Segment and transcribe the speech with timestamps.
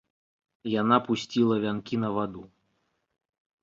[0.81, 2.43] Яна пусціла вянкі на ваду.